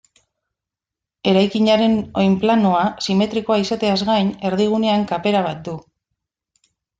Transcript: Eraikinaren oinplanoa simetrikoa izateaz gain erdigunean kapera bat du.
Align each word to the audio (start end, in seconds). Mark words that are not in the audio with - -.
Eraikinaren 1.31 1.97
oinplanoa 2.21 2.79
simetrikoa 3.09 3.59
izateaz 3.65 3.99
gain 4.09 4.33
erdigunean 4.51 5.05
kapera 5.13 5.45
bat 5.51 5.63
du. 5.69 5.77